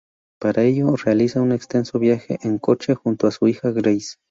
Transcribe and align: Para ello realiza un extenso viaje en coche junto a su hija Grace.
Para 0.39 0.63
ello 0.63 0.95
realiza 0.95 1.41
un 1.43 1.51
extenso 1.51 1.99
viaje 1.99 2.39
en 2.41 2.57
coche 2.57 2.95
junto 2.95 3.27
a 3.27 3.31
su 3.31 3.47
hija 3.47 3.69
Grace. 3.69 4.15